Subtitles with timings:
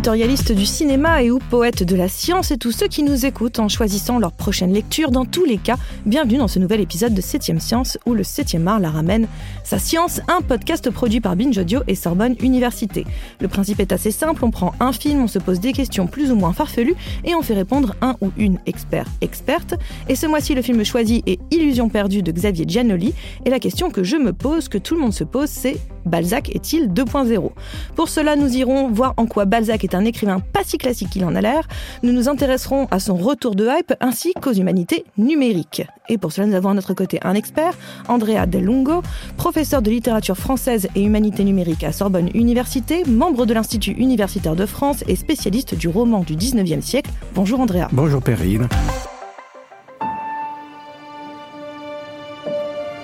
[0.00, 3.58] éditorialistes du cinéma et ou poètes de la science et tous ceux qui nous écoutent
[3.58, 5.10] en choisissant leur prochaine lecture.
[5.10, 5.76] Dans tous les cas,
[6.06, 9.28] bienvenue dans ce nouvel épisode de 7ème Science où le 7ème art la ramène
[9.70, 13.06] sa science, un podcast produit par Binge Audio et Sorbonne Université.
[13.38, 16.32] Le principe est assez simple, on prend un film, on se pose des questions plus
[16.32, 19.76] ou moins farfelues et on fait répondre un ou une expert experte.
[20.08, 23.90] Et ce mois-ci, le film choisi est Illusion perdue de Xavier Giannoli et la question
[23.90, 27.50] que je me pose, que tout le monde se pose, c'est Balzac est-il 2.0
[27.94, 31.24] Pour cela, nous irons voir en quoi Balzac est un écrivain pas si classique qu'il
[31.24, 31.68] en a l'air.
[32.02, 35.82] Nous nous intéresserons à son retour de hype ainsi qu'aux humanités numériques.
[36.08, 37.74] Et pour cela, nous avons à notre côté un expert,
[38.08, 39.02] Andrea Del Lungo,
[39.36, 44.64] professeur de littérature française et humanité numérique à Sorbonne Université, membre de l'Institut universitaire de
[44.64, 47.10] France et spécialiste du roman du 19e siècle.
[47.34, 47.88] Bonjour Andrea.
[47.92, 48.68] Bonjour Perrine.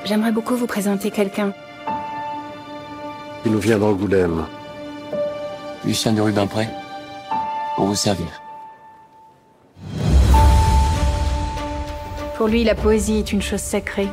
[0.07, 1.53] J'aimerais beaucoup vous présenter quelqu'un.
[3.45, 4.47] Il nous vient d'Angoulême.
[5.85, 6.69] Lucien de Rubempré,
[7.77, 8.43] pour vous servir.
[12.39, 14.09] Pour lui, la poésie est une chose sacrée.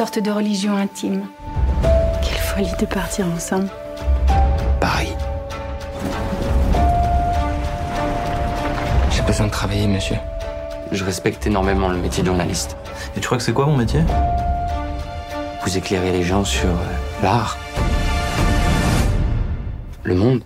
[0.00, 1.26] Sorte de religion intime.
[2.22, 3.68] Quelle folie de partir ensemble.
[4.80, 5.12] Paris.
[9.10, 10.16] J'ai besoin de travailler, monsieur.
[10.90, 12.78] Je respecte énormément le métier de journaliste.
[13.14, 14.00] Et tu crois que c'est quoi mon métier?
[15.64, 17.58] Vous éclairez les gens sur euh, l'art.
[20.04, 20.40] Le monde.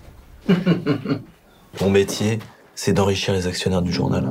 [1.80, 2.40] Mon métier,
[2.74, 4.28] c'est d'enrichir les actionnaires du journal.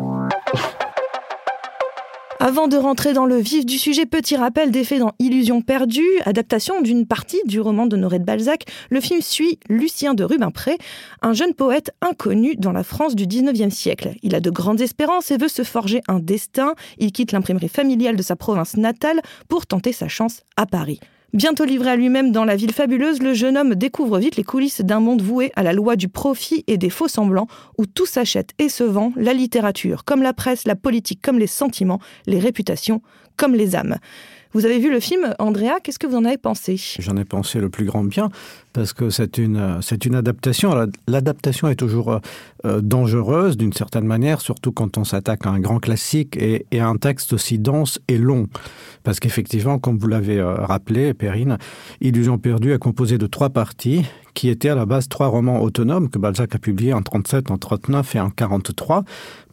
[2.45, 6.03] Avant de rentrer dans le vif du sujet, petit rappel des faits dans Illusion perdue,
[6.25, 8.65] adaptation d'une partie du roman d'Honoré de Balzac.
[8.89, 10.77] Le film suit Lucien de Rubempré,
[11.21, 14.15] un jeune poète inconnu dans la France du 19e siècle.
[14.23, 16.75] Il a de grandes espérances et veut se forger un destin.
[16.97, 20.99] Il quitte l'imprimerie familiale de sa province natale pour tenter sa chance à Paris.
[21.33, 24.81] Bientôt livré à lui-même dans la ville fabuleuse, le jeune homme découvre vite les coulisses
[24.81, 27.47] d'un monde voué à la loi du profit et des faux semblants,
[27.79, 31.47] où tout s'achète et se vend, la littérature comme la presse, la politique comme les
[31.47, 33.01] sentiments, les réputations
[33.35, 33.97] comme les âmes.
[34.53, 36.75] Vous avez vu le film, Andrea, qu'est-ce que vous en avez pensé?
[36.99, 38.29] J'en ai pensé le plus grand bien,
[38.71, 39.57] parce que c'est une,
[40.13, 40.75] adaptation.
[41.07, 42.19] L'adaptation est toujours
[42.63, 46.85] euh, dangereuse d'une certaine manière, surtout quand on s'attaque à un grand classique et, à
[46.85, 48.47] un texte aussi dense et long.
[49.01, 51.57] Parce qu'effectivement, comme vous l'avez euh, rappelé, Perrine,
[51.99, 56.09] Illusion perdue est composé de trois parties qui étaient à la base trois romans autonomes
[56.09, 59.03] que Balzac a publiés en 37, en 39 et en 43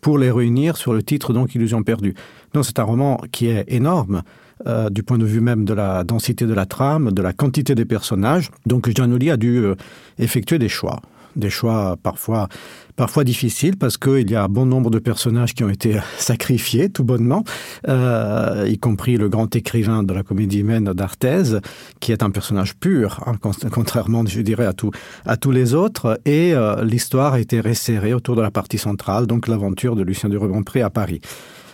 [0.02, 2.14] pour les réunir sur le titre donc Illusion perdue.
[2.52, 4.22] Donc c'est un roman qui est énorme,
[4.66, 7.74] euh, du point de vue même de la densité de la trame, de la quantité
[7.74, 8.50] des personnages.
[8.66, 9.74] Donc Giannoli a dû euh,
[10.18, 11.00] effectuer des choix.
[11.36, 12.48] Des choix parfois
[13.00, 16.90] parfois difficiles parce qu'il y a un bon nombre de personnages qui ont été sacrifiés
[16.90, 17.44] tout bonnement
[17.88, 21.60] euh, y compris le grand écrivain de la comédie humaine d'Arthez
[22.00, 23.36] qui est un personnage pur hein,
[23.70, 26.20] contrairement je dirais à tous les autres.
[26.26, 30.28] Et euh, l'histoire a été resserrée autour de la partie centrale donc l'aventure de Lucien
[30.28, 31.22] de Rebonpré à Paris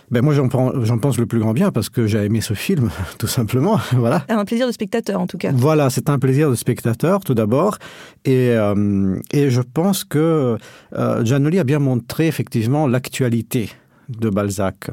[0.09, 3.27] Ben moi j'en pense le plus grand bien parce que j'ai aimé ce film tout
[3.27, 4.25] simplement voilà.
[4.29, 5.51] Un plaisir de spectateur en tout cas.
[5.53, 7.77] Voilà c'est un plaisir de spectateur tout d'abord.
[8.23, 10.57] Et, euh, et je pense que
[10.93, 13.69] euh, Giannoli a bien montré effectivement l'actualité
[14.09, 14.89] de Balzac.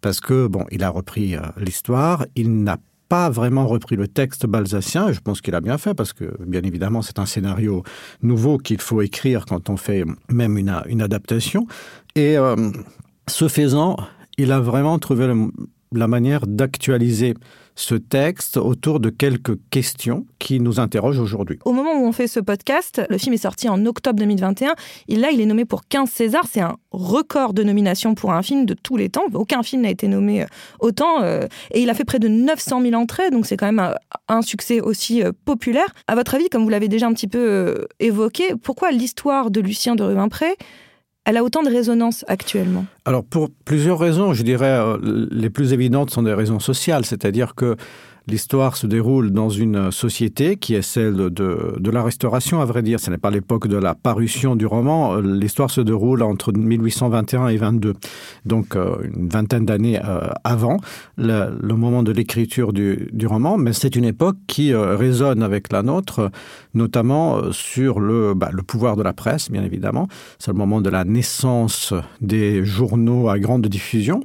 [0.00, 2.26] Parce que bon il a repris euh, l'histoire.
[2.36, 2.78] Il n'a
[3.12, 5.12] pas vraiment repris le texte balzacien.
[5.12, 7.82] Je pense qu'il a bien fait parce que bien évidemment c'est un scénario
[8.22, 11.66] nouveau qu'il faut écrire quand on fait même une, une adaptation.
[12.14, 12.70] Et euh,
[13.28, 13.96] ce faisant
[14.38, 15.32] il a vraiment trouvé
[15.92, 17.34] la manière d'actualiser
[17.74, 21.58] ce texte autour de quelques questions qui nous interrogent aujourd'hui.
[21.64, 24.74] Au moment où on fait ce podcast, le film est sorti en octobre 2021.
[25.08, 26.46] Et là, il est nommé pour 15 Césars.
[26.50, 29.24] C'est un record de nomination pour un film de tous les temps.
[29.32, 30.46] Aucun film n'a été nommé euh,
[30.80, 31.22] autant.
[31.22, 33.30] Euh, et il a fait près de 900 000 entrées.
[33.30, 33.94] Donc c'est quand même un,
[34.28, 35.94] un succès aussi euh, populaire.
[36.08, 39.94] À votre avis, comme vous l'avez déjà un petit peu évoqué, pourquoi l'histoire de Lucien
[39.94, 40.56] de Rubempré
[41.24, 42.84] elle a autant de résonance actuellement.
[43.04, 47.54] Alors pour plusieurs raisons, je dirais euh, les plus évidentes sont des raisons sociales, c'est-à-dire
[47.54, 47.76] que
[48.28, 53.00] L'histoire se déroule dans une société qui est celle de, la restauration, à vrai dire.
[53.00, 55.16] Ce n'est pas l'époque de la parution du roman.
[55.16, 57.94] L'histoire se déroule entre 1821 et 22,
[58.46, 60.78] donc euh, une vingtaine d'années euh, avant
[61.16, 63.58] le, moment de l'écriture du, roman.
[63.58, 66.30] Mais c'est une époque qui euh, résonne avec la nôtre,
[66.74, 68.00] notamment sur
[68.36, 70.06] bah, le pouvoir de la presse, bien évidemment.
[70.38, 74.20] C'est le moment de la naissance des journaux à grande diffusion.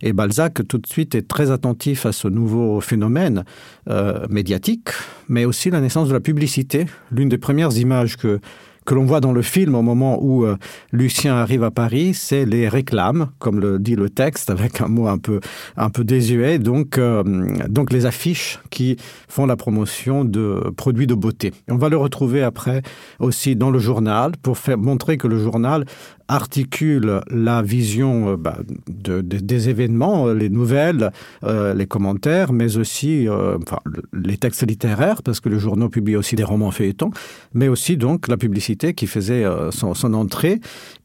[0.00, 3.44] Et Balzac tout de suite est très attentif à ce nouveau phénomène
[3.88, 4.90] euh, médiatique,
[5.28, 6.86] mais aussi la naissance de la publicité.
[7.10, 8.40] L'une des premières images que,
[8.86, 10.56] que l'on voit dans le film au moment où euh,
[10.92, 15.08] Lucien arrive à Paris, c'est les réclames, comme le dit le texte, avec un mot
[15.08, 15.40] un peu,
[15.76, 17.22] un peu désuet, donc, euh,
[17.68, 18.96] donc les affiches qui
[19.28, 21.52] font la promotion de produits de beauté.
[21.68, 22.82] On va le retrouver après
[23.18, 25.84] aussi dans le journal pour faire montrer que le journal
[26.28, 28.58] articule la vision euh, bah,
[28.88, 31.10] de, de, des événements, euh, les nouvelles,
[31.42, 33.78] euh, les commentaires, mais aussi euh, enfin,
[34.12, 37.10] les textes littéraires, parce que le journal publie aussi des romans feuilletons,
[37.54, 40.60] mais aussi donc la publicité qui faisait euh, son, son entrée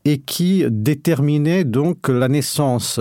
[0.05, 2.99] et qui déterminait donc la naissance,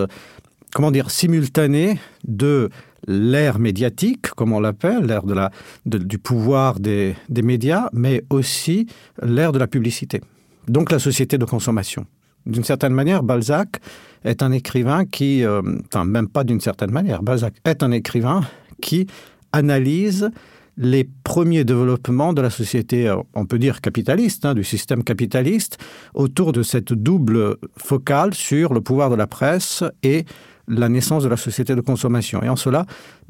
[0.75, 2.71] comment dire, simultanée de
[3.09, 5.51] l'ère médiatique, comme on l'appelle, l'ère la,
[5.85, 8.87] du pouvoir des, des médias, mais aussi
[9.21, 10.21] l'ère de la publicité
[10.69, 12.07] donc la société de consommation.
[12.47, 13.81] D'une certaine manière, Balzac
[14.25, 18.43] est un écrivain qui, euh, enfin même pas d'une certaine manière, Balzac est un écrivain
[18.81, 19.07] qui
[19.53, 20.31] analyse
[20.79, 25.79] les premiers développements de la société, euh, on peut dire capitaliste, hein, du système capitaliste,
[26.15, 30.25] autour de cette double focale sur le pouvoir de la presse et
[30.69, 32.43] la naissance de la société de consommation.
[32.43, 32.87] Et en cela,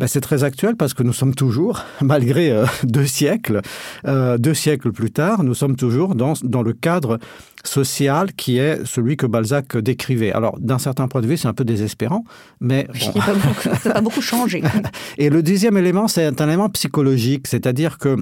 [0.07, 3.61] c'est très actuel parce que nous sommes toujours, malgré euh, deux siècles,
[4.07, 7.19] euh, deux siècles plus tard, nous sommes toujours dans, dans le cadre
[7.65, 10.33] social qui est celui que Balzac décrivait.
[10.33, 12.25] Alors, d'un certain point de vue, c'est un peu désespérant,
[12.61, 13.21] mais bon.
[13.21, 14.63] ça n'a pas beaucoup changé.
[15.19, 18.17] Et le deuxième élément, c'est un élément psychologique, c'est-à-dire que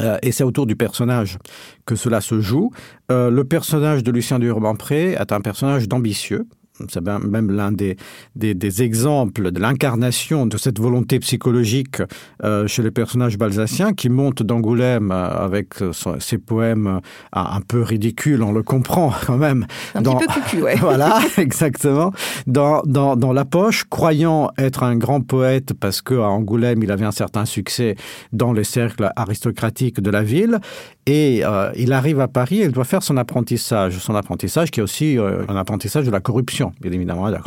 [0.00, 1.38] Euh, et c'est autour du personnage
[1.86, 2.72] que cela se joue.
[3.10, 6.46] Euh, le personnage de Lucien Durbanpré est un personnage d'ambitieux,
[6.88, 7.96] c'est même l'un des,
[8.34, 12.02] des, des exemples de l'incarnation de cette volonté psychologique
[12.42, 17.00] euh, chez les personnages balsaciens qui montent d'Angoulême euh, avec son, ses poèmes euh,
[17.32, 20.74] un peu ridicules on le comprend quand même un dans, cucu, ouais.
[20.80, 22.12] voilà exactement
[22.48, 26.90] dans, dans, dans la poche croyant être un grand poète parce que à Angoulême il
[26.90, 27.94] avait un certain succès
[28.32, 30.58] dans les cercles aristocratiques de la ville
[31.06, 34.82] et euh, il arrive à Paris il doit faire son apprentissage son apprentissage qui est
[34.82, 37.40] aussi euh, un apprentissage de la corruption bien évidemment de la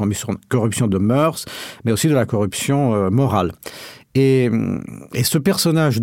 [0.50, 1.45] corruption, de mœurs
[1.83, 3.51] mais aussi de la corruption euh, morale.
[4.15, 4.50] Et,
[5.21, 6.01] ce personnage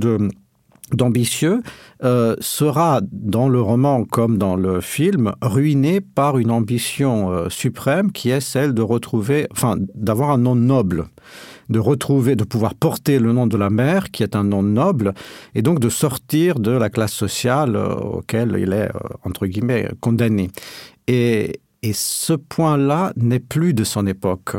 [0.93, 1.62] d'ambitieux
[2.01, 8.41] sera dans le roman comme dans le film ruiné par une ambition suprême qui est
[8.41, 11.06] celle de retrouver enfin d'avoir un nom noble
[11.69, 15.15] de retrouver de pouvoir porter le nom de la mère qui est un nom noble
[15.55, 19.89] et donc de sortir de la classe sociale euh, auquel il est euh, entre guillemets
[20.01, 20.51] condamné
[21.07, 24.57] et, et ce point là n'est plus de son époque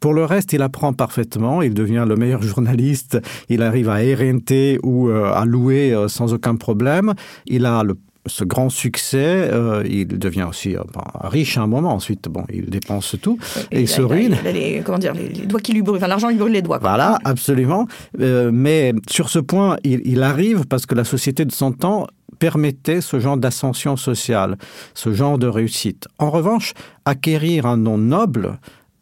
[0.00, 4.80] Pour le reste, il apprend parfaitement, il devient le meilleur journaliste, il arrive à RNT
[4.82, 7.14] ou euh, à louer sans aucun problème.
[7.46, 7.94] Il a le
[8.26, 11.92] ce grand succès euh, il devient aussi euh, ben, riche à un moment.
[11.92, 13.38] Ensuite bon il dépense tout
[13.70, 14.36] et, et il, il se ruine.
[14.44, 15.96] il les, comment dire les, les doigts qui lui brûlent.
[15.96, 16.90] Enfin, l'argent lui brûle les doigts quoi.
[16.90, 17.86] voilà absolument.
[18.20, 22.06] Euh, mais sur ce point il, il arrive parce que la société de son temps
[22.38, 24.56] permettait ce genre d'ascension sociale
[24.94, 26.06] ce genre de réussite.
[26.18, 26.74] En revanche
[27.04, 28.58] acquérir un nom noble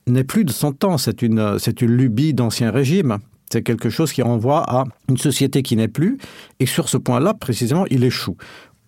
[0.06, 3.18] n'est plus de son temps c'est une c'est une lubie d'ancien régime.
[3.52, 6.18] C'est quelque chose qui renvoie à une société qui n'est plus.
[6.60, 8.36] Et sur ce point là précisément il échoue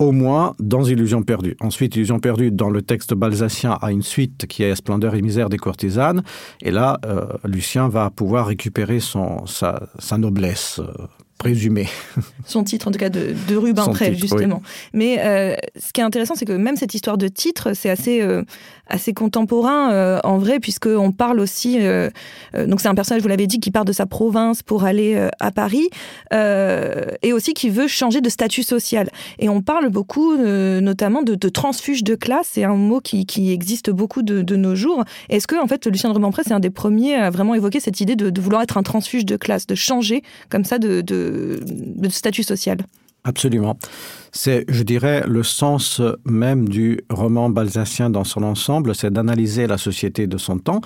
[0.02, 4.46] au moins dans illusion perdue ensuite illusion perdue dans le texte balsacien à une suite
[4.46, 6.22] qui est splendeur et misère des courtisanes.
[6.60, 11.06] Et là euh, lucien va pouvoir récupérer son sa, sa noblesse euh,
[11.42, 11.88] présumé.
[12.46, 14.62] Son titre, en tout cas, de, de Rubin Trève, justement.
[14.62, 14.70] Oui.
[14.92, 18.22] Mais euh, ce qui est intéressant, c'est que même cette histoire de titre, c'est assez,
[18.22, 18.44] euh,
[18.86, 21.80] assez contemporain, euh, en vrai, puisqu'on parle aussi...
[22.68, 25.50] Donc, c'est un personnage, vous l'avez dit, qui part de sa province pour aller à
[25.50, 25.88] Paris,
[26.30, 29.10] et aussi qui veut changer de statut social.
[29.40, 32.50] Et on parle beaucoup, notamment, de, de transfuge de classe.
[32.52, 35.02] C'est un mot qui, qui existe beaucoup de, de nos jours.
[35.28, 38.00] Est-ce que, en fait, Lucien de Rubempré, c'est un des premiers à vraiment évoquer cette
[38.00, 41.31] idée de, de vouloir être un transfuge de classe, de changer comme ça de, de
[41.32, 42.78] de statut social.
[43.24, 43.78] Absolument.
[44.32, 49.78] C'est, je dirais, le sens même du roman balsacien dans son ensemble, c'est d'analyser la
[49.78, 50.80] société de son temps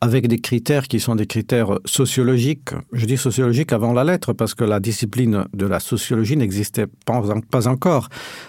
[0.00, 2.70] avec des critères qui sont des critères sociologiques.
[2.92, 7.68] Je dis sociologique avant la lettre parce que la discipline de la sociologie n'existait pas
[7.68, 8.08] encore.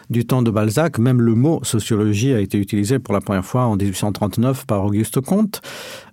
[0.09, 3.63] Du temps de Balzac, même le mot sociologie a été utilisé pour la première fois
[3.65, 5.61] en 1839 par Auguste Comte.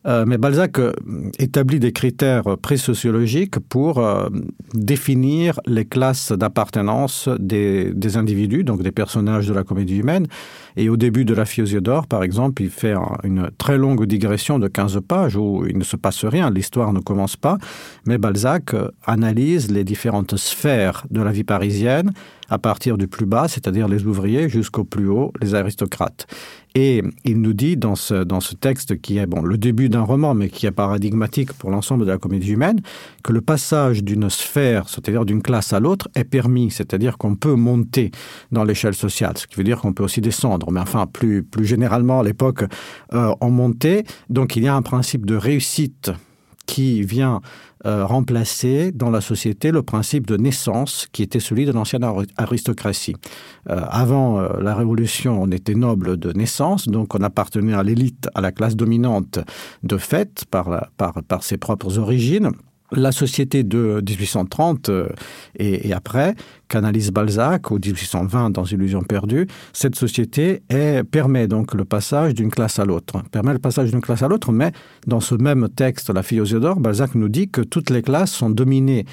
[0.07, 0.93] Euh, mais Balzac euh,
[1.39, 4.29] établit des critères présociologiques pour euh,
[4.73, 10.27] définir les classes d'appartenance des, individus, donc des personnages de la comédie humaine.
[10.77, 14.59] Et au début de la Fiosiodore, par exemple, il fait un, une très longue digression
[14.59, 17.59] de 15 pages où il ne se passe rien, l'histoire ne commence pas,
[18.07, 18.75] mais Balzac
[19.07, 22.13] analyse les différentes sphères de la vie parisienne
[22.49, 26.27] à partir du plus bas, c'est-à-dire les ouvriers, jusqu'au plus haut, les aristocrates.
[26.75, 30.03] Et il nous dit dans ce, dans ce texte qui est bon, le début d'un
[30.03, 32.83] roman, mais qui est paradigmatique pour l'ensemble de la comédie humaine,
[33.25, 37.55] que le passage d'une sphère, c'est-à-dire d'une classe à l'autre, est permis, c'est-à-dire qu'on peut
[37.55, 38.11] monter
[38.53, 41.65] dans l'échelle sociale, ce qui veut dire qu'on peut aussi descendre, mais enfin, plus, plus
[41.65, 42.65] généralement, à l'époque,
[43.15, 44.05] euh, on montait.
[44.29, 46.11] Donc il y a un principe de réussite
[46.67, 47.41] qui vient
[47.87, 52.05] euh, remplacer dans la société le principe de naissance qui était celui de l'ancienne
[52.37, 53.15] aristocratie.
[53.71, 58.29] Euh, avant euh, la Révolution, on était noble de naissance, donc on appartenait à l'élite,
[58.35, 59.39] à la classe dominante
[59.83, 60.89] de fait par,
[61.41, 62.51] ses propres origines
[62.93, 65.09] la société de 1830 euh,
[65.59, 66.35] et, après,
[66.69, 70.63] qu'analyse Balzac, ou 1820 dans Illusion perdue, cette société
[71.11, 73.23] permet donc le passage d'une classe à l'autre.
[73.31, 74.73] Permet le passage d'une classe à l'autre, mais
[75.07, 78.33] dans ce même texte, La fille aux d'or, Balzac nous dit que toutes les classes
[78.33, 79.05] sont dominées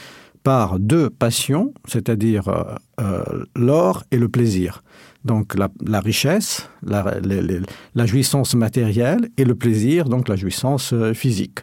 [0.44, 2.64] par deux passions, c'est-à-dire euh,
[3.02, 4.84] euh, l'or et le plaisir.
[5.24, 11.60] Donc la, richesse, la, jouissance matérielle et le plaisir, donc la jouissance physique.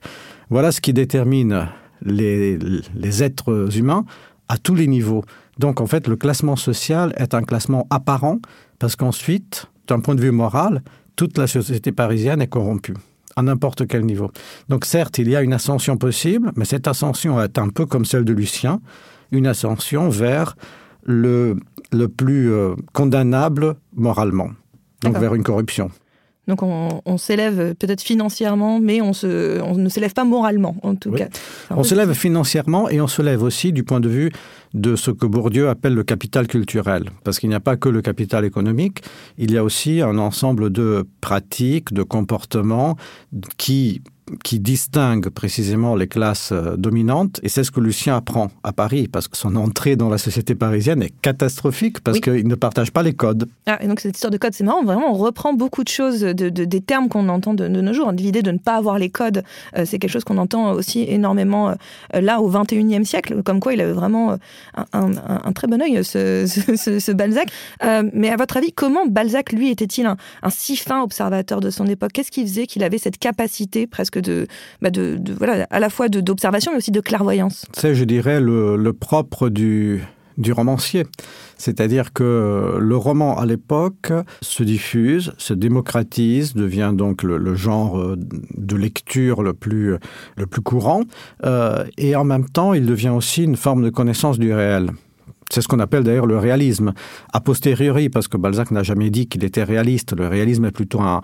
[0.48, 1.68] Voilà ce qui détermine
[2.02, 4.04] les, les êtres humains
[4.48, 5.24] à tous les niveaux.
[5.58, 8.38] Donc en fait, le classement social est un classement apparent
[8.78, 10.82] parce qu'ensuite, d'un point de vue moral,
[11.16, 12.94] toute la société parisienne est corrompue
[13.36, 14.30] à n'importe quel niveau.
[14.68, 18.04] Donc certes, il y a une ascension possible, mais cette ascension est un peu comme
[18.04, 18.80] celle de Lucien,
[19.30, 20.56] une ascension vers
[21.04, 21.56] le,
[21.92, 24.50] le plus euh, condamnable moralement,
[25.02, 25.90] donc vers une corruption.
[26.50, 30.96] Donc on, on s'élève peut-être financièrement, mais on, se, on ne s'élève pas moralement en
[30.96, 31.18] tout oui.
[31.18, 31.28] cas.
[31.70, 34.32] On s'élève financièrement et on se lève aussi du point de vue
[34.74, 37.04] de ce que Bourdieu appelle le capital culturel.
[37.22, 39.02] Parce qu'il n'y a pas que le capital économique,
[39.38, 42.96] il y a aussi un ensemble de pratiques, de comportements
[43.56, 44.02] qui
[44.44, 49.08] qui distingue précisément les classes euh, dominantes et c'est ce que Lucien apprend à Paris
[49.08, 52.20] parce que son entrée dans la société parisienne est catastrophique parce oui.
[52.20, 53.48] qu'il ne partage pas les codes.
[53.66, 56.20] Ah, et donc cette histoire de code c'est marrant vraiment on reprend beaucoup de choses
[56.20, 58.98] de, de, des termes qu'on entend de, de nos jours l'idée de ne pas avoir
[58.98, 59.42] les codes
[59.76, 63.72] euh, c'est quelque chose qu'on entend aussi énormément euh, là au 21e siècle comme quoi
[63.74, 64.36] il avait vraiment
[64.76, 65.10] un, un,
[65.44, 67.50] un très bon oeil ce, ce, ce, ce Balzac
[67.84, 71.70] euh, mais à votre avis comment Balzac lui était-il un, un si fin observateur de
[71.70, 72.12] son époque?
[72.12, 74.18] Qu'est-ce qui faisait qu'il avait cette capacité presque
[74.80, 77.66] bah de, voilà à la fois d'observation mais aussi de clairvoyance.
[77.72, 80.02] C'est je dirais le, propre du
[80.38, 81.04] du romancier.
[81.58, 87.54] C'est à dire que le roman à l'époque se diffuse se démocratise devient donc le,
[87.54, 88.16] genre
[88.56, 89.96] de lecture le plus
[90.36, 91.02] le plus courant
[91.44, 94.92] euh, et en même temps il devient aussi une forme de connaissance du réel
[95.52, 96.92] C'est ce qu'on appelle d'ailleurs le réalisme
[97.32, 100.16] a posteriori parce que Balzac n'a jamais dit qu'il était réaliste.
[100.16, 101.20] Le réalisme est plutôt un,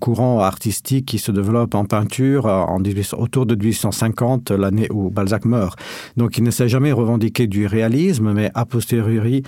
[0.00, 5.46] courant artistique qui se développe en peinture en 18, autour de 1850 l'année où Balzac
[5.46, 5.78] meurt.
[6.18, 9.42] Donc il ne s'est jamais revendiqué du réalisme, mais a posteriori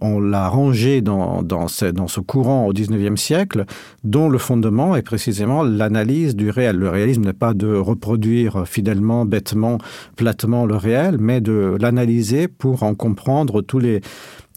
[0.00, 3.64] on l'a rangé dans, dans, ce, dans ce courant au 19e siècle
[4.04, 6.76] dont le fondement est précisément l'analyse du réel.
[6.76, 9.78] Le réalisme n'est pas de reproduire fidèlement bêtement
[10.16, 14.00] platement le réel mais de l'analyser pour en comprendre tous les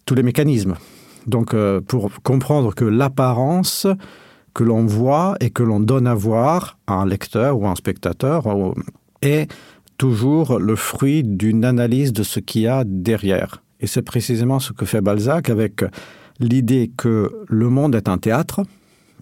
[0.05, 0.75] tous les mécanismes.
[1.27, 3.87] Donc euh, pour comprendre que l'apparence
[4.53, 8.43] que l'on voit et que l'on donne à voir à un lecteur ou un spectateur
[9.21, 9.51] est
[9.97, 14.73] toujours le fruit d'une analyse de ce qu'il y a derrière Et c'est précisément ce
[14.73, 15.83] que fait Balzac avec
[16.39, 18.61] l'idée que le monde est un théâtre,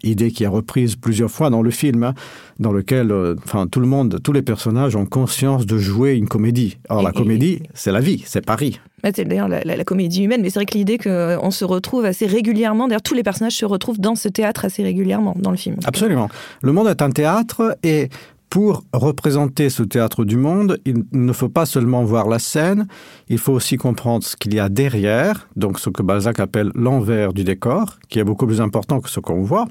[0.03, 2.13] idée qui est reprise plusieurs fois dans le film hein,
[2.59, 6.27] dans lequel euh, enfin tout le monde tous les personnages ont conscience de jouer une
[6.27, 6.77] comédie.
[6.89, 8.79] Or la comédie c'est la vie c'est Paris.
[9.03, 12.05] C'est d'ailleurs la, la, la comédie humaine mais c'est vrai que l'idée qu'on se retrouve
[12.05, 15.57] assez régulièrement d'ailleurs tous les personnages se retrouvent dans ce théâtre assez régulièrement dans le
[15.57, 15.77] film.
[15.85, 16.29] Absolument.
[16.61, 18.09] Le monde est un théâtre et
[18.49, 22.87] Pour représenter ce théâtre du monde, il ne faut pas seulement voir la scène,
[23.27, 27.33] il faut aussi comprendre ce qu'il y a derrière, donc ce que Balzac appelle l'envers
[27.33, 29.67] du décor, qui est beaucoup plus important que ce qu'on voit.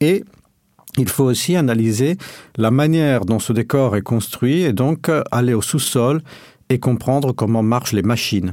[0.00, 0.24] Et
[0.98, 2.18] il faut aussi analyser
[2.56, 6.22] la manière dont ce décor est construit et donc aller au sous-sol
[6.68, 8.52] et comprendre comment marchent les machines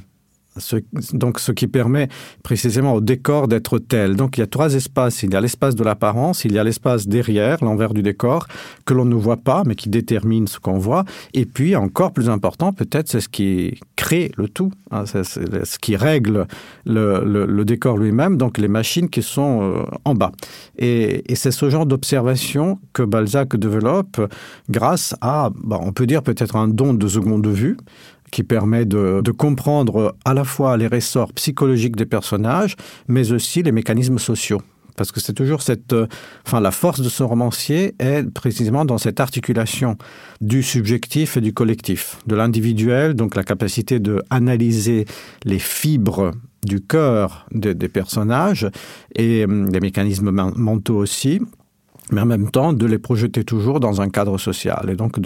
[0.60, 0.78] ce,
[1.14, 2.08] donc ce qui permet
[2.44, 4.16] précisément au décor d'être tel.
[4.16, 5.24] Donc il y a trois espaces.
[5.24, 8.48] Il y a l'espace de l'apparence, il y a l'espace derrière, l'envers du décor,
[8.86, 11.06] que l'on ne voit pas, mais qui détermine ce qu'on voit.
[11.34, 14.72] Et puis encore plus important, peut-être c'est ce qui crée le tout,
[15.06, 16.48] c'est ce qui règle
[16.86, 20.32] le, décor lui-même, donc les machines qui sont euh, en bas.
[20.78, 24.22] Et, et c'est ce genre d'observation que Balzac développe
[24.70, 27.78] grâce à, bah, on peut dire peut-être un don de seconde vue,
[28.32, 32.76] qui permet de, comprendre à la fois les ressorts psychologiques des personnages,
[33.08, 34.62] mais aussi les mécanismes sociaux.
[34.98, 36.08] Parce que c'est toujours cette euh,
[36.46, 39.98] enfin la force de ce romancier est précisément dans cette articulation
[40.42, 45.06] du subjectif et du collectif de l'individuel donc la capacité de analyser
[45.46, 46.34] les fibres
[46.66, 48.70] du cœur de, des personnages
[49.16, 51.40] et hum, des mécanismes mentaux aussi,
[52.12, 55.20] mais en même temps de les projeter toujours dans un cadre social et donc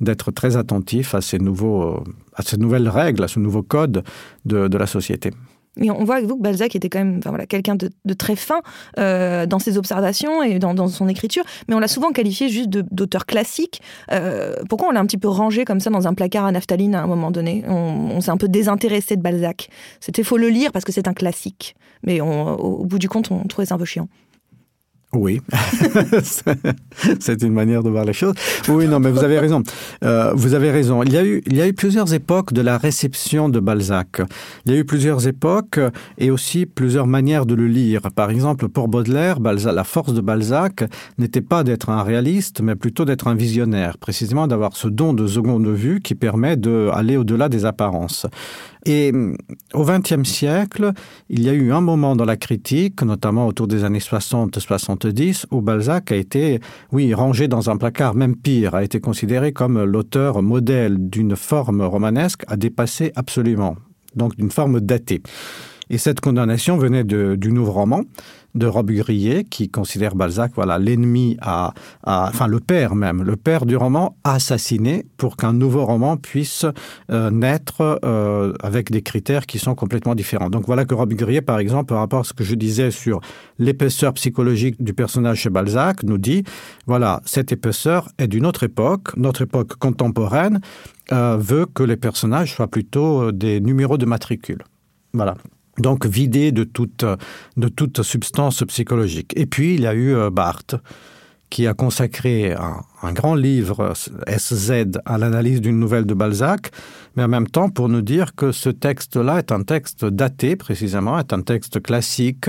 [0.00, 2.02] d'être très attentif à ces, nouveaux,
[2.34, 4.02] à ces nouvelles règles, à ce nouveau code
[4.44, 5.30] de, de la société.
[5.76, 8.14] Mais on voit avec vous que Balzac était quand même enfin, voilà, quelqu'un de, de,
[8.14, 8.60] très fin
[8.98, 12.68] euh, dans ses observations et dans, dans, son écriture, mais on l'a souvent qualifié juste
[12.68, 13.80] d'auteur classique.
[14.10, 16.94] Euh, pourquoi on l'a un petit peu rangé comme ça dans un placard à naphtaline
[16.94, 17.64] à un moment donné?
[17.68, 19.70] On, s'est un peu désintéressé de Balzac.
[20.00, 23.30] C'était faut le lire parce que c'est un classique, mais au, au bout du compte,
[23.30, 24.08] on trouvait ça un peu chiant.
[25.14, 25.42] Oui,
[27.20, 28.32] c'est une manière de voir les choses.
[28.66, 29.62] Oui, non, mais vous avez raison.
[30.02, 31.02] Euh, vous avez raison.
[31.02, 34.22] Il y, a eu, il y a eu plusieurs époques de la réception de Balzac.
[34.64, 35.78] Il y a eu plusieurs époques
[36.16, 38.00] et aussi plusieurs manières de le lire.
[38.14, 40.84] Par exemple, pour Baudelaire, Balzac, la force de Balzac
[41.18, 45.26] n'était pas d'être un réaliste, mais plutôt d'être un visionnaire, précisément d'avoir ce don de
[45.26, 48.26] seconde vue qui permet d'aller au-delà des apparences.
[48.84, 49.36] Et mm,
[49.74, 50.92] au XXe siècle,
[51.28, 55.60] il y a eu un moment dans la critique, notamment autour des années 60-70, où
[55.60, 56.60] Balzac a été,
[56.90, 61.82] oui, rangé dans un placard, même pire, a été considéré comme l'auteur modèle d'une forme
[61.82, 63.76] romanesque à dépasser absolument,
[64.16, 65.22] donc d'une forme datée.
[65.90, 68.02] Et cette condamnation venait du nouveau roman,
[68.54, 71.72] de Rob Grillet qui considère Balzac voilà l'ennemi à,
[72.04, 76.66] enfin le père même le père du roman assassiné pour qu'un nouveau roman puisse
[77.10, 80.50] euh, naître euh, avec des critères qui sont complètement différents.
[80.50, 83.20] Donc voilà que Rob Grillet par exemple par rapport à ce que je disais sur
[83.58, 86.44] l'épaisseur psychologique du personnage chez Balzac nous dit
[86.86, 89.16] voilà cette épaisseur est d'une autre époque.
[89.16, 90.60] Notre époque contemporaine
[91.12, 94.62] euh, veut que les personnages soient plutôt des numéros de matricule.
[95.12, 95.36] Voilà
[95.78, 97.04] donc vidé de toute,
[97.56, 99.32] de toute substance psychologique.
[99.36, 100.76] Et puis il y a eu euh, Barthes
[101.52, 103.92] qui a consacré un, grand livre
[104.26, 104.72] SZ
[105.04, 106.70] à l'analyse d'une nouvelle de Balzac,
[107.14, 111.18] mais en même temps pour nous dire que ce texte-là est un texte daté précisément,
[111.18, 112.48] est un texte classique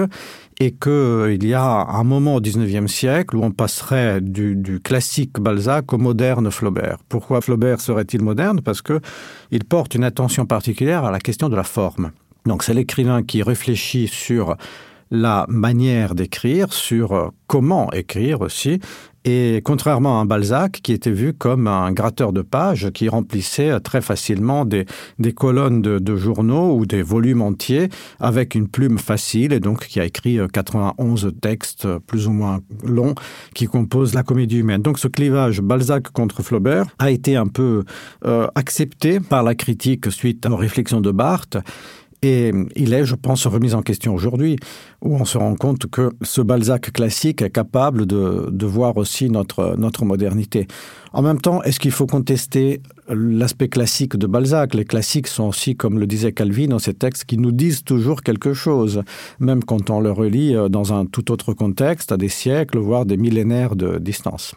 [0.61, 4.79] et qu'il euh, y a un moment au 19e siècle où on passerait du, du
[4.79, 6.99] classique Balzac au moderne Flaubert.
[7.09, 8.61] Pourquoi Flaubert serait-il moderne?
[8.61, 12.11] Parce qu'il porte une attention particulière à la question de la forme.
[12.45, 14.55] Donc c'est l'écrivain qui réfléchit sur
[15.11, 18.79] la manière d'écrire, sur euh, comment écrire aussi.
[19.25, 23.79] Et contrairement à Balzac qui était vu comme un gratteur de pages qui remplissait euh,
[23.79, 24.85] très facilement des,
[25.17, 27.87] des colonnes de, journaux ou des volumes entiers
[28.19, 32.59] avec une plume facile et donc qui a écrit 91 euh, textes plus ou moins
[32.83, 33.15] longs
[33.55, 34.81] qui composent la comédie humaine.
[34.81, 37.85] Donc ce clivage Balzac contre Flaubert a été un peu
[38.25, 41.57] euh, accepté par la critique suite aux réflexions de Barthes
[42.23, 44.55] Et il est, je pense, remis en question aujourd'hui,
[45.01, 49.29] où on se rend compte que ce Balzac classique est capable de, de voir aussi
[49.29, 50.67] notre, notre modernité.
[51.11, 54.73] En même temps, est-ce qu'il faut contester l'aspect classique de Balzac?
[54.73, 58.21] Les classiques sont aussi, comme le disait Calvin dans ces textes, qui nous disent toujours
[58.21, 59.03] quelque chose,
[59.39, 63.05] même quand on le relit euh, dans un tout autre contexte, à des siècles, voire
[63.05, 64.55] des millénaires de distance.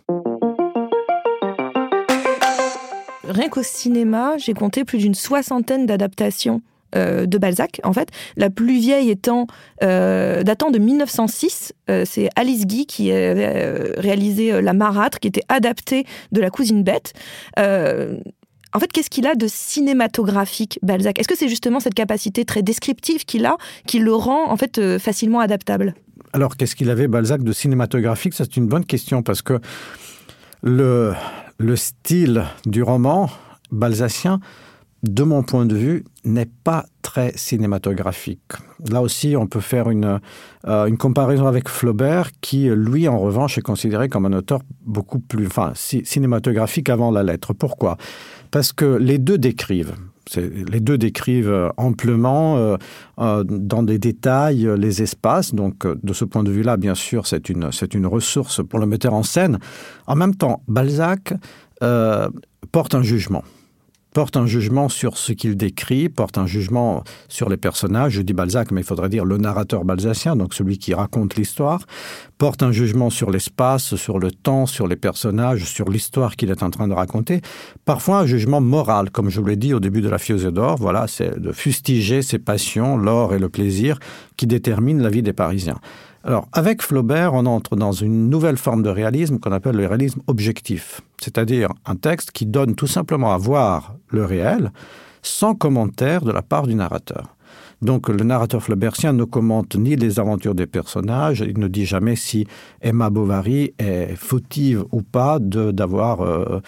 [3.28, 6.62] Rien qu'au cinéma, j'ai compté plus d'une soixantaine d'adaptations
[6.96, 8.08] euh, de Balzac en fait.
[8.36, 9.46] La plus vieille étant
[9.82, 15.28] euh, datant de 1906 euh, c'est Alice Guy qui a euh, réalisé la marâtre qui
[15.28, 17.12] était adaptée de la cousine bête.
[17.58, 21.18] En fait qu'est-ce qu'il a de cinématographique Balzac?
[21.18, 23.56] Est-ce que c'est justement cette capacité très descriptive qu'il a
[23.86, 25.94] qui le rend en fait facilement adaptable?
[26.32, 28.34] Alors qu'est-ce qu'il avait Balzac de cinématographique?
[28.34, 29.60] C'est une bonne question parce que
[30.62, 31.14] le,
[31.58, 33.30] le style du roman
[33.70, 34.40] balzacien
[35.08, 38.52] de mon point de vue, n'est pas très cinématographique.
[38.90, 40.20] Là aussi, on peut faire une,
[40.66, 45.20] euh, une comparaison avec Flaubert, qui, lui, en revanche, est considéré comme un auteur beaucoup
[45.20, 47.52] plus enfin, ci cinématographique avant la lettre.
[47.52, 47.96] Pourquoi?
[48.50, 49.94] Parce que les deux décrivent.
[50.34, 52.76] Les deux décrivent amplement euh,
[53.20, 55.54] euh, dans des détails euh, les espaces.
[55.54, 58.86] Donc, euh, de ce point de vue-là, bien sûr, c'est une, une ressource pour le
[58.86, 59.60] metteur en scène.
[60.08, 61.32] En même temps, Balzac
[61.84, 62.28] euh,
[62.72, 63.44] porte un jugement
[64.16, 68.32] porte un jugement sur ce qu'il décrit, porte un jugement sur les personnages, je dis
[68.32, 71.82] Balzac, mais il faudrait dire le narrateur balzacien, donc celui qui raconte l'histoire,
[72.38, 76.62] porte un jugement sur l'espace, sur le temps, sur les personnages, sur l'histoire qu'il est
[76.62, 77.42] en train de raconter,
[77.84, 80.76] parfois un jugement moral, comme je vous l'ai dit au début de la fiose d'or,
[80.78, 83.98] voilà, c'est de fustiger ses passions, l'or et le plaisir
[84.38, 85.78] qui déterminent la vie des Parisiens.
[86.26, 90.22] Alors, avec Flaubert, on entre dans une nouvelle forme de réalisme qu'on appelle le réalisme
[90.26, 94.72] objectif, c'est-à-dire un texte qui donne tout simplement à voir le réel
[95.22, 97.36] sans commentaire de la part du narrateur.
[97.80, 102.16] Donc le narrateur flaubertien ne commente ni les aventures des personnages, il ne dit jamais
[102.16, 102.44] si
[102.82, 106.60] Emma Bovary est fautive ou pas d'avoir euh,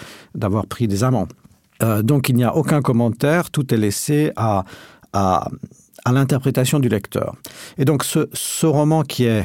[0.68, 1.26] pris des amants.
[1.82, 4.64] Euh, donc il n'y a aucun commentaire, tout est laissé à,
[5.12, 5.48] à,
[6.08, 7.34] à l'interprétation du lecteur.
[7.76, 9.44] Et donc ce, roman qui est